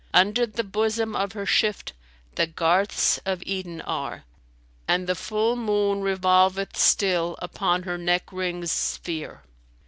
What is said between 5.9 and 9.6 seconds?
revolveth still upon her neck rings' sphere."